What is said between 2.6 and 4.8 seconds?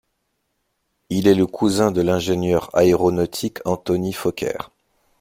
aéronautique Anthony Fokker.